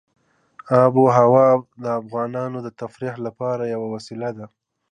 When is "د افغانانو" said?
1.83-2.57